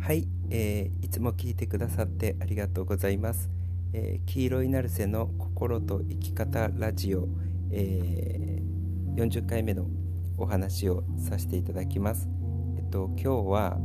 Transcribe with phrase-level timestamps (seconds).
[0.00, 3.50] はい、えー、いつも聞いてくださってありがとうございます。
[3.92, 7.28] えー、黄色いナルセの心と生き方ラジオ、
[7.70, 9.86] えー、40回目の
[10.38, 12.28] お話をさせていただきます。
[12.78, 13.76] えっと今日は、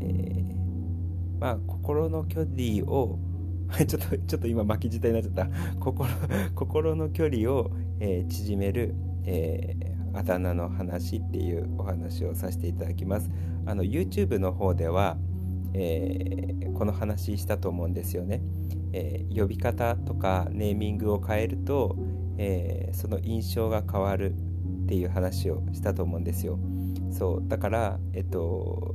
[0.00, 3.18] えー、まあ心の距離を
[3.86, 5.48] ちょっとちょっと今巻き舌になっちゃった
[5.78, 6.08] 心
[6.54, 7.70] 心の距離を、
[8.00, 13.30] えー、縮める、えー、あだ名の話っていうお話をさせていただきます。
[13.66, 15.18] あの YouTube の方では
[15.74, 18.42] えー、この話したと思うんですよね、
[18.92, 21.96] えー、呼び方とかネーミングを変えると、
[22.38, 24.34] えー、その印象が変わる
[24.84, 26.58] っていう話をしたと思うんですよ
[27.10, 28.94] そうだからえっと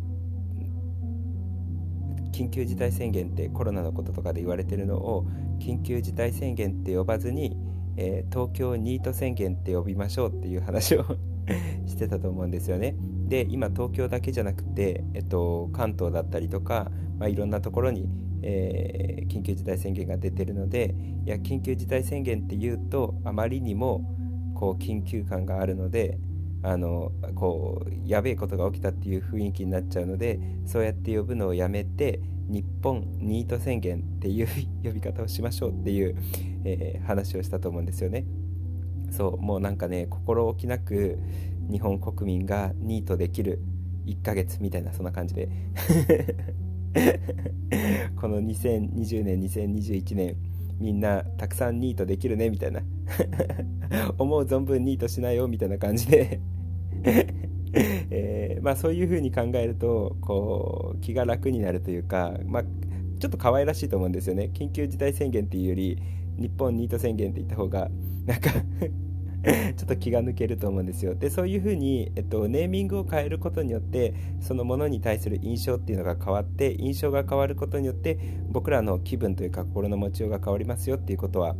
[2.31, 5.25] 緊急事態宣言ってコロナのこととかで言われてるのを
[5.59, 7.55] 緊急事態宣言って呼ばずに、
[7.95, 11.05] え東京ニート宣言って呼びましょうっていう話を
[11.87, 12.97] してたと思うんですよね。
[13.27, 18.07] で今東京だけじゃなくて、えっと、関東だったりとか、まあ、いろんなところに、
[18.43, 24.15] えー、緊急事態宣言が出てるのでいや緊急事態宣言っていうとあまりにも
[24.55, 26.19] こう緊急感があるので
[26.63, 34.47] あのこうやべえことが起きたっていう雰囲気になっちゃうのでそうやって呼ぶのをやめて日本ニート宣言っていう
[34.83, 36.15] 呼び方をしましょうっていう、
[36.63, 38.25] えー、話をしたと思うんですよね。
[39.11, 41.19] そうもうなんかね心置きなく
[41.71, 43.61] 日本国民がニートできる
[44.05, 45.49] 1ヶ月みたいなそんな感じで。
[48.15, 50.37] この2020年2021年
[50.79, 52.81] みんなたくさんニートできるねみたいな。
[54.17, 56.39] 思う存分ニートしないよみたいな感じで。
[58.09, 62.63] えー、まあ、そういうふうに考えるとこう気が楽になるというか、まあ、
[63.19, 64.49] ちょっと可愛らしいと思うんですよね。
[64.53, 65.97] 緊急事態宣言っていうより
[66.37, 67.89] 日本ニート宣言って言った方が
[68.25, 68.51] なんか
[69.77, 71.15] ちょっと気が抜けると思うんですよ。
[71.15, 78.17] でそういうふうに、えっと、ネーミングを変えることによってそのものに対する印象っていうのが変わって印象が変わることによって
[78.49, 81.55] 僕らの気分というか心の持ちようが変わりますよっていうことは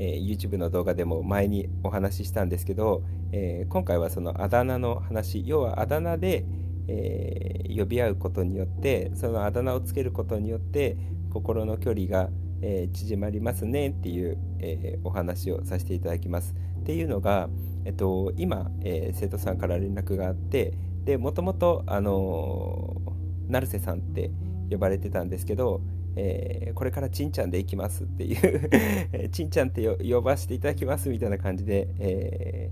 [0.00, 6.46] えー、YouTube の動画でも前にお話ししたんですけど、えー、今回はそのあだ名の話要はあだ名で、
[6.88, 10.96] えー、呼び合うことによってそのあだ名をつけることによって
[11.30, 12.30] 心の距離が
[12.62, 16.54] えー、縮まりますねっていう、えー、お話をさせていただきます。
[16.80, 17.48] っていうのが、
[17.84, 23.00] えっと、今、えー、生徒さんから連絡があってでもともと、あの
[23.48, 24.30] 成瀬さんって
[24.70, 25.80] 呼ばれてたんですけど、
[26.16, 32.70] えこれからちんちゃんで行きますっていう ちんちゃんって呼ばせていただきますみたいな感じで、え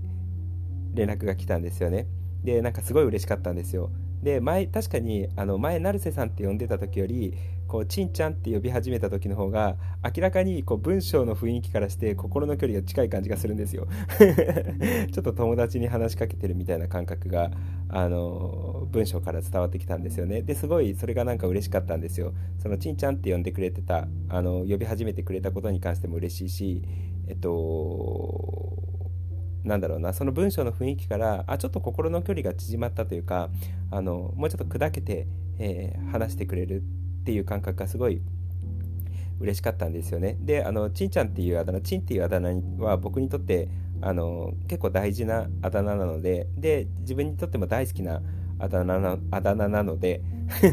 [0.93, 2.07] 連絡が来たんですよね。
[2.43, 3.91] でなんかすごい嬉しかったんですよ。
[4.23, 7.33] で前確かにあの前成瀬さんって呼んでた時より
[7.69, 13.87] こうちんちゃんって呼び始めた時の方が明らかにこう文章の雰囲気からして心の距離が近い感じがするんですよ。
[15.11, 17.51] ちょっと友達に話しかけてるみたいな感覚が
[17.87, 20.41] あの文章から伝わってきたんですよね。
[20.41, 22.33] ですごいそれがなんか嬉しかったんですよ。
[22.57, 26.81] そのちんちゃんって呼んでくれてたあの呼び始めてくれたことに関しても嬉しいし
[27.27, 28.98] えっと
[29.63, 33.49] なんだろうなその文章の雰囲気からあちょっと心の距離が縮まったというか
[33.91, 35.27] あのもうちょっと砕けて、
[35.57, 36.81] えー、話してくれる
[37.21, 38.21] っていう感覚がすごい
[39.39, 40.37] 嬉しかったんですよね。
[40.41, 43.69] であのちんちゃんっていうあだ名ちんっていうあだ名は僕にとって
[44.01, 48.21] あの結構大事なあだ名なのでで自分にとっても大好きな
[48.59, 50.21] あだ名なあだ名なので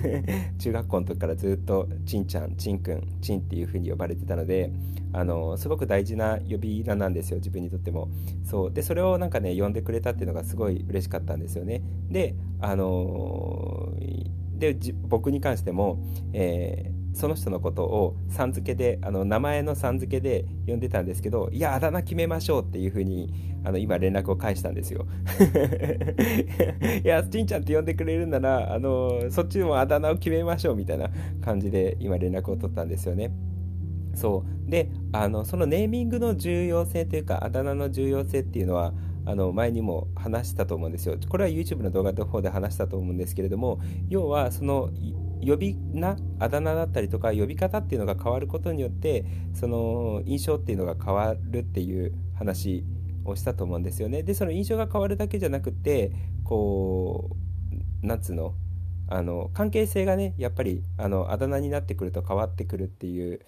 [0.59, 4.71] 中学校の時からずっとちんちゃんちんくんちんっていう風に呼ばれてたので
[5.13, 8.09] あのすごく大事な呼び名なんですよ自分にとっても。
[8.45, 8.73] そう。
[8.73, 11.83] でそれをなんかね呼んでくれたっていうのがすごい嬉しかったんですよね。
[12.11, 13.93] であの
[14.59, 14.77] で
[15.09, 15.99] 僕に関しても、
[16.33, 23.33] えーその人のことをさん付けであの名前のさん付けで呼んでたんですけどいやあだ名決めましょうっていうふうに
[23.65, 25.07] あの今連絡を返したんですよ。
[27.03, 31.09] いやちんちゃんって呼んでくれるならあのそっちでもあだ名を決めましょうみたいな
[31.43, 33.33] 感じで今連絡を取ったんですよね。
[34.15, 34.71] そう。
[34.71, 38.93] であのそのネーミングの重要性というかあだ名の重要性っていうのは
[39.25, 41.17] あの前にも話したと思うんですよ。
[41.31, 44.91] これは YouTube の動画の方で話したと思うんですけれども要はその
[45.45, 49.25] 呼び名あだ名だったりとか呼び方っていうのが変わることによって
[49.55, 52.85] その印象っていうのが変わるっていう話
[53.25, 54.23] をしたと思うんですよね。
[54.23, 56.13] でその印象が変わるだけじゃなくて
[56.45, 57.37] こ
[58.03, 58.55] うなんつうの？
[59.09, 63.41] あの関係性がねやっぱりあのあだ名になってくると変わってくるっていう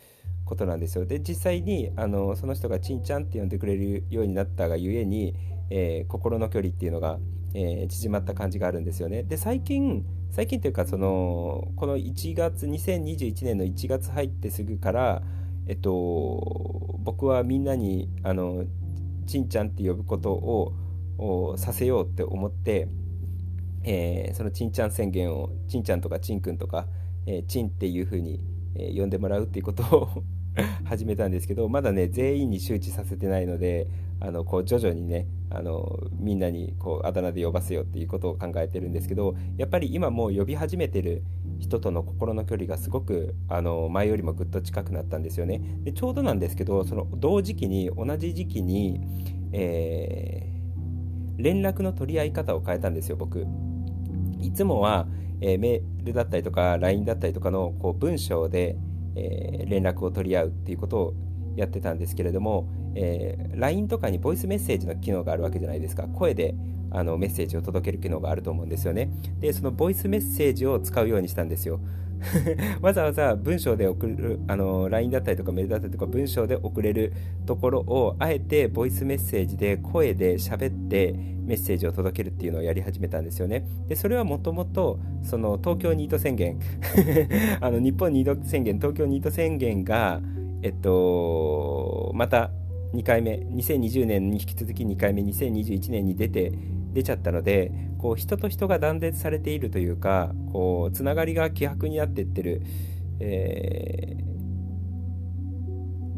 [0.44, 1.04] ことなんですよ。
[1.04, 5.34] で実際にあのその人がちんちゃんって呼んでくれるようになったがゆえに、
[5.70, 7.18] えー、心の距離っていうのが、
[7.54, 9.22] えー、縮まった感じがあるんですよね。
[9.22, 15.22] で最近最近というかそのこの1月2021年の1月入ってすぐから
[15.66, 18.64] えっと僕はみんなにあの
[19.26, 22.88] ちんちゃんって呼ぶことをさせようって思って
[23.84, 26.86] えー、そのちんちゃん宣言をちんちゃんとかちんくんとか、
[27.26, 28.40] えー、ちんっていう風に、
[28.74, 30.22] えー、呼んでもらうっていうことを
[30.84, 33.86] 始めたんですけどまだね全員に周知させてないので
[34.20, 41.22] あのこう徐々にねあのみんなにこうあだ名で呼ばせようっていうことを考えてるんですけどやっぱり今もう呼び始めてる
[41.58, 45.60] 人との心の距離がすごくあの前よりもぐっと近くなったんですよね。
[45.84, 49.00] でちょうどなんですけどその同時期に同じ時期に、
[49.52, 53.46] えー、連絡の取り合い方を変えたんですよ僕。
[54.40, 55.06] いつもは、
[55.40, 58.76] えー、メールだったりとか LINE だったりとかのこう文章で、
[59.16, 61.14] えー、連絡を取り合うっていうことを
[61.56, 66.04] やってたんですけれども、えー、LINE とかにボイスメッセージの機能があるわけじゃないですか。
[66.04, 66.54] 声で
[66.90, 69.10] あのメッセージを届ける機能があると思うんですよね。
[69.40, 71.80] でそのボイスメッセージを使うようにしたんですよ。
[72.82, 77.12] わざわざ文章で送るあの LINE だったりとかメールだったりとか文章で送れる
[77.46, 81.14] ところをあえてボイスメッセージで声で喋って
[81.48, 83.64] メッセージを届けるっていうのをやり始めたんですよね。
[83.88, 86.58] でそれはもともとその東京ニート宣言。
[87.60, 90.20] あの日本ニート宣言東京ニート宣言が
[90.62, 92.50] えっとまた
[92.94, 96.52] 2回目2020年に引き続き2回目2021年に出て
[96.92, 102.62] 出ちゃったのでこう人と人が断絶されているというかこうつながりが希薄になっていってる、
[103.20, 104.16] え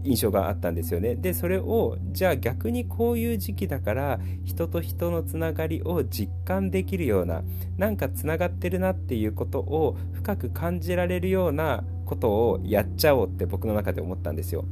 [0.05, 7.43] ー、印象があったんですよねでそれをじゃあ逆にこういう時期だから人と人のつながりを実感できるような
[7.79, 14.65] なんかつながってるなっていうことを深く感じられるようなことをやっちゃおうって僕の中で思ったんですよ。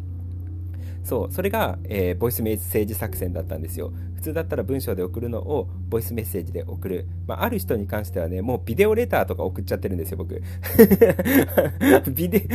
[1.08, 3.94] そうそれが、えー、ボイスメッセージ作戦だったんですよ。
[4.16, 10.42] 普通だったら文章で送るのをボイスメッセージで送る、まあ、ある人に関してはねもうビデオレターとか送っちゃってるんですよ僕。
[12.12, 12.46] ビデ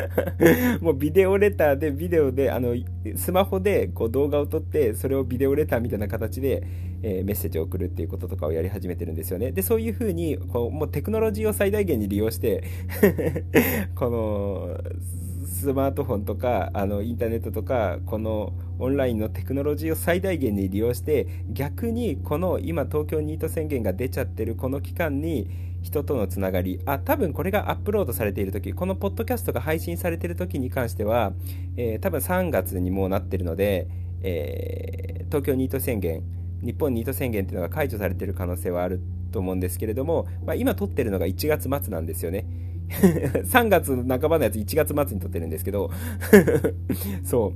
[0.80, 2.74] もうビデオレターでビデオであの
[3.16, 6.62] スマホでこう動画を撮ってそれをビデオレターみたいな形で、
[7.02, 9.52] えー、メッセージを送るっていうこととかをやり始めてるんですよね。
[9.52, 12.64] でそういうふうにこうもうテクノロジーを最大限に利用して
[13.94, 14.80] この
[15.46, 25.48] スマートフォンとかあのインターネットとかこのオンラインのテクノロジーを最大限に利用して逆にこの今東京ニート宣言が出ちゃってるこの期間に
[25.82, 31.32] 人とのつながりあ多分これがアップロードされている時このポッドキャストが配信されている時に関しては、
[31.76, 33.86] えー、多分3月にもうなってるので、
[34.22, 36.22] えー、東京ニート宣言
[36.62, 39.00] 日本ニート宣言っていうのが解除されている可能性はある
[39.30, 42.46] と思うんですけれども、まあ、今撮ってるのが1月末なんですよね。
[43.44, 45.90] 3月半ばのやつ1月末に撮ってるんですけど
[47.24, 47.52] そ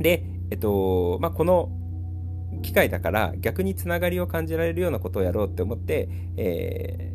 [0.00, 0.02] う。
[0.02, 1.70] で、えっと、まあ、この
[2.62, 7.14] 機会だから逆につながりを感じられるようなことをやろうって思って、え、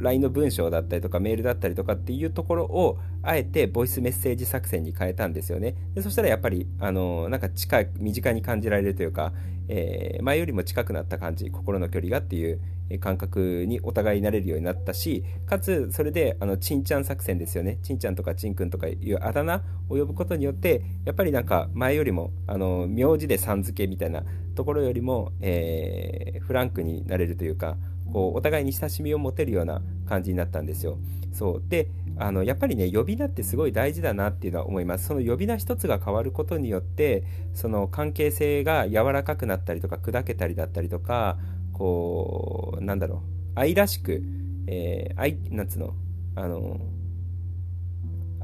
[0.00, 5.74] LINE の文章だったりとかメールだったりとかっていうところをあえてボイスメッセージ作戦に変えたんですよね。
[5.94, 9.32] でそしたらやっぱりあのなんか近い身近に感じられるというか、
[9.68, 12.60] えー、前よりも近くなった感じ心の距離がっていう
[13.00, 17.78] 感覚にお互いになれるようになったしかつそれであのちんちゃん作戦ですよね。
[17.82, 24.22] ちんちゃんとかちんくんとかいうあだ名を呼ぶことによってやっぱりなんか前よりもあの名字でさん付けみたいな
[24.54, 27.76] ところよりも、えー、フランクになれるというか
[28.12, 30.98] こうお互いに親しみを持てるような感じになったんですよ。
[31.32, 31.62] そう。
[31.68, 31.88] で
[32.18, 35.06] あのやっぱりね呼び名ってすごい大事だなっていうのは思います。
[35.06, 37.24] その呼び名一つが変わることによって
[37.54, 41.36] その関係性が柔らかくなったりとか砕けたりだったりとか
[41.72, 43.20] こうなんだろう。
[43.58, 44.22] 愛らしく、
[44.66, 45.94] えー、愛なんつうの？
[46.36, 46.80] あの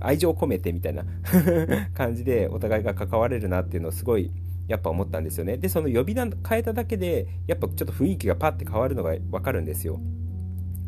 [0.04, 1.04] 愛情を込めてみたいな
[1.94, 4.32] 感じでお互いが関われるなっていうのをすごい
[4.72, 5.58] やっぱ思ったんですよね。
[5.58, 10.00] でその呼び名変えただけでやっぱちょっと雰囲気がパッて変わるのが分かるんですよ。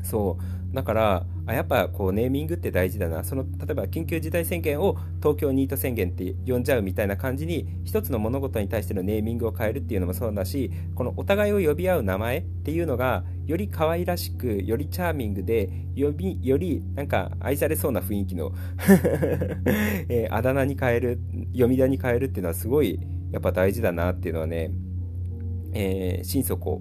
[0.02, 0.74] そう。
[0.74, 3.22] だからあやっぱこうネーミングって大事だな。
[3.22, 18.52] その例えば緊急事態宣言を東京ニート宣言って呼んじゃうみたいな感じに一つの物事に対してのネーミングを変えるっていうのもそうだしこのお互いを呼び合う名前っていうのがより可愛らしくよりチャーミングでよりよりなんか愛されそうな雰囲気の
[20.08, 21.20] えー、あだ名に変える
[21.52, 22.98] 読み名に変えるっていうのはすごい
[23.34, 24.70] やっぱ大事だなっていうのはね、
[25.72, 26.80] えー、心底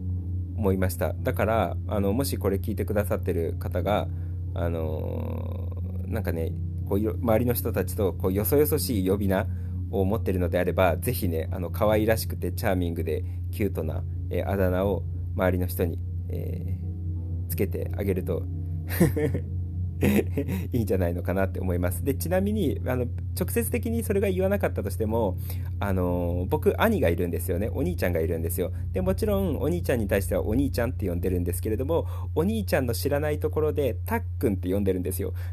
[0.55, 1.13] 思いました。
[1.13, 4.07] だからあのもしこれ聞いてくださってる方が
[4.53, 6.51] あのー、なんかね
[6.87, 9.47] こう周りの人たちとこうよそよそしい呼び名
[9.89, 15.01] を持ってるのであればぜひねあの可愛らしくてチャーミングでキュートな、えー、あだ名を
[15.35, 15.97] 周りの人に、
[16.29, 18.43] えー、つけてあげると
[20.73, 22.03] いいんじゃないのかなって思います。
[22.03, 23.05] で、ちなみに、あの、
[23.39, 25.37] 直接的にそれが言わなかったとしても、
[25.79, 27.69] あの、僕、兄がいるんですよね。
[27.73, 28.71] お兄ちゃんがいるんですよ。
[28.91, 32.05] で、もちろん、お兄ちゃんに対してはお兄ちゃんって呼んでるんですけれども、
[32.35, 35.33] お兄ちゃんの知らないところで、たっくんって呼んでるんですよ。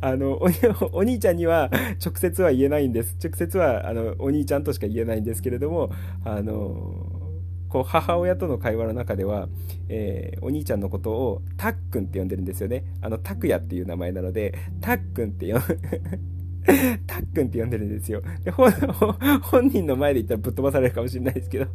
[0.00, 0.48] あのお、
[0.92, 1.70] お兄ちゃんには
[2.04, 3.16] 直接は言えないんです。
[3.22, 5.90] 直接は、あの、お兄ちゃんとしか言えないんですけれども、
[6.24, 7.15] あの、
[7.68, 9.48] こう母親との会話の中では、
[9.88, 15.60] えー、お兄ちゃんのことをたっくんって呼んでるんですよねあのタクヤっていう名前なのでたっくんって呼
[17.06, 18.22] たっくん って呼んでるんですよ。
[18.42, 21.66] で本人の前で言ったらぶっ飛ばされるかもしれないですけど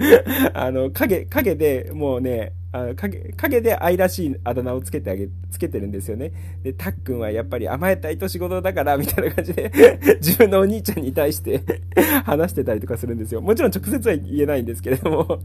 [0.52, 6.32] あの、影、影でもうね、あの影影で愛らしいあだ名をつけてあげ、つけてるんですよね。
[6.64, 9.70] で、たっくんはやっぱり甘えたい年頃だから、みたいな感じで
[10.20, 11.60] 自分のお兄ちゃんに対して
[12.26, 13.40] 話してたりとかするんですよ。
[13.40, 15.38] もちろん直接は言えないんですけれども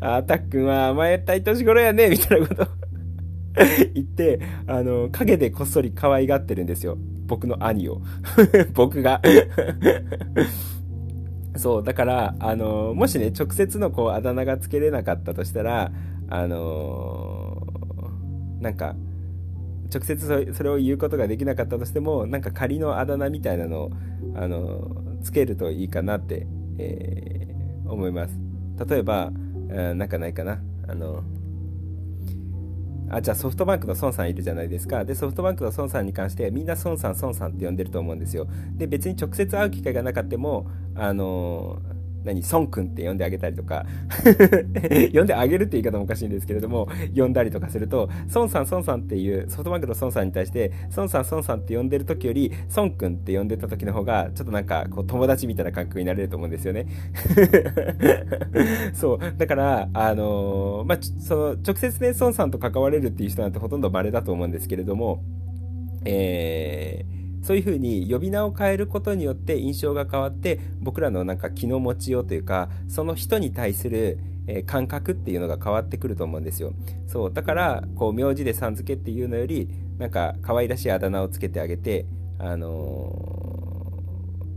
[0.00, 2.66] あ、たっくんは甘えたい年頃やね、みたいなこと
[3.94, 6.98] 言って、あの、影でこっそり可愛がってるんですよ。
[7.28, 8.02] 僕の兄を。
[8.74, 9.22] 僕が
[11.58, 15.90] そう、だから、あの、もしね、直接のこう、あだ名がつけれなかったとしたら、
[16.28, 18.94] あのー、なんか
[19.92, 23.90] 直接それを言うことができなかったとしてもなんか仮のあだ名みたいなのを、
[24.34, 26.46] あのー、つけるといいかなって、
[26.78, 28.38] えー、思います。
[28.86, 29.32] 例えば、
[29.70, 30.60] えなんかないかな。
[30.86, 31.24] あの
[33.10, 35.04] あじゃあソフトバンクの孫さんいるじゃないですか。
[35.04, 38.46] でソフトバンクの孫さんに関してみんな孫さん孫さんって呼んでると思うんですよ。
[38.76, 43.86] で別に直接会う機会がなかったもあのー何、孫くんって呼んであげたりとか
[45.14, 56.86] 呼んであげるって言い方もおかしいんですけれども、呼んだりとかすると、孫さん、孫さんっていう、ソフトバンクの孫さんに対して、孫さん、孫さんって呼んでる時より、孫くんって呼んでた時の方が、ちょっとなんか、こう、友達みたいな感覚になれると思うんですよね
[58.92, 59.18] そう。
[59.36, 65.22] だから、あのー、まあ、その、直接ね、孫さんと関われるっていう人なんてほとんど稀だと思うんですけれども、
[66.04, 74.18] えー、そういうふうに呼び名を変えることによって印象が変わって僕らのなんか気の持ちようというかその人に対する
[74.48, 76.72] え感覚っていうのが変わってくると思うんですよ。
[77.06, 79.68] そうだからこう名字でさん付けっていうのより
[79.98, 82.06] なんか可愛らしいあだ名をつけてあげて
[82.38, 84.02] あの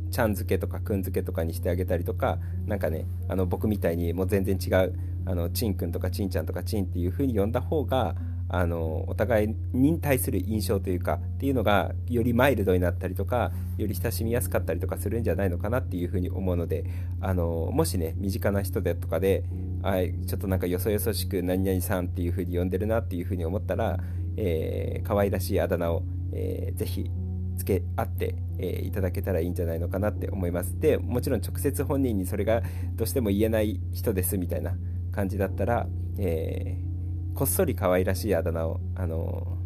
[0.08, 4.94] ー、ちゃん付けとかくん付けとかにしてあげたりとか何かねあの僕みたいにもう全然違う
[5.26, 8.16] あのちんくんとかちんちゃんとかちんっていう風に呼んだ方が
[8.54, 16.84] あのお互いに対する印象というかっていうのがよりマイルドになったりとかより親しみやすかったりとかするんじゃないのかなっていうふうに思うので
[17.22, 19.46] あのもしね身近な人でとかで
[19.84, 23.98] あちょっとなんかよそよそしく何々さんっていうふうに呼んでるなっていうふうに思ったら、
[24.36, 26.04] えー、可愛らしいあだ名を、
[26.34, 27.10] えー、ぜひ
[27.58, 30.78] つけ合って、えー、いただけたらいいんじゃないのかなって思います。
[30.78, 32.64] でもちろん直接本人にそれが
[32.96, 34.76] どうしても言えない人ですみたいな
[35.14, 36.91] 感じだったら、えー
[37.36, 39.58] こっそり可愛らしいあだ名を、あの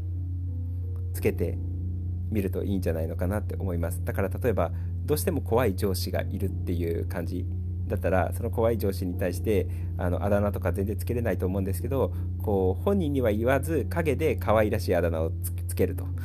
[1.14, 1.58] つけて
[2.30, 4.04] みるといいんじゃないのかなって思います。
[4.04, 4.72] だから例えば
[5.06, 7.46] どうしても怖い上司がいるっていう感じ
[7.88, 9.68] だったらその怖い上司に対して
[9.98, 15.32] あのあだ名とか全然つけれないと思うんですけどこう本人には言わず陰で可愛らしいあだ名を
[15.68, 16.06] つけると。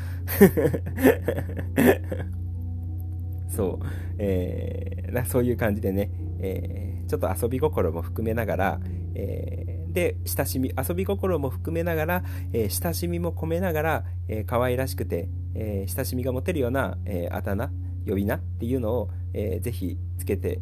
[3.48, 3.86] そう、
[4.18, 8.80] えー、そういう感じでね、えー、ちょっと遊び心も含めながら、
[9.14, 17.70] えで、親しみ、遊び心も含めながら、えー、親しみも込めながら、えー、可愛らしくて、えー、親しみが持てるような、えー、あだ名、
[18.06, 20.60] 呼び名っていうのを、えー、ぜひつけて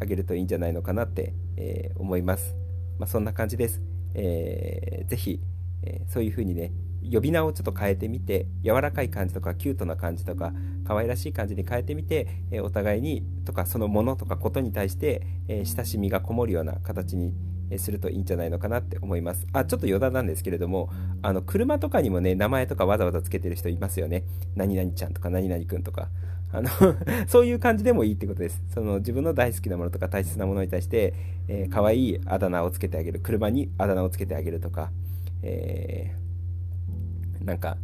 [0.00, 2.54] あげるといいんじゃないのかなって、えー、思います。
[2.98, 3.80] まあ、そんな感じです。
[4.14, 5.40] えー、ぜひ、
[5.82, 6.72] えー、そういうふうにね、
[7.10, 10.52] 呼び名をちょっと変えてみて柔らかい感じとかキュートな感じとか
[10.84, 17.34] 可愛らしい感じに変えてみて、え、お互いにとかそのものとかことに対して、え、親しみがこもるような形に
[17.76, 19.46] するといいんじゃないのかなって思います。
[19.52, 20.88] あ、ちょっと余談なんですけれども、
[21.20, 24.24] あの、車とかにもね、名前とかわざわざつけてる人いますよね。
[24.56, 26.08] 何々ちゃんとか何々くんとか。
[26.50, 26.70] あの
[27.28, 28.62] そういう感じでもいいってことです。
[28.70, 31.12] その自分の大好きなものとか大切なものに対して、
[31.46, 33.20] えー、可愛いあだ名をつけてあげる。
[33.20, 34.90] 車にあだ名をつけてあげるとか、
[35.42, 37.76] えー、なんか、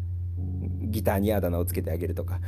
[0.82, 2.40] ギターにあだ名をつけてあげるとか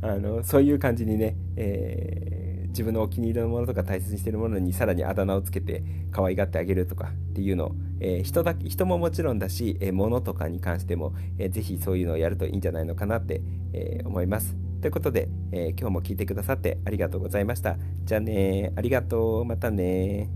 [0.00, 2.41] あのそういう感じにね、えー
[2.72, 14.56] 自分のお気に入りのものとか大切にしているものにさらにあだ名をつけて可愛がってあげるとかっていうのを、えー、人だ人ももちろんだし、えー、物とかに関しても、えー、ぜひそういうのをやるといいんじゃないのかなって、えー、思います。
[14.80, 17.76] ということで、え今日も聞いてくださってありがとうございました。
[18.04, 19.44] じゃあねありがとう。
[19.44, 20.28] またね